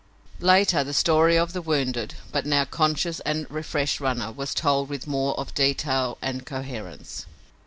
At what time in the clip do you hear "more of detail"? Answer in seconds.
5.05-6.17